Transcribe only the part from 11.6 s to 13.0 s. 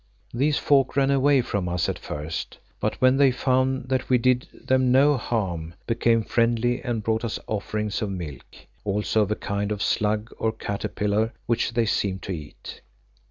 they seemed to eat.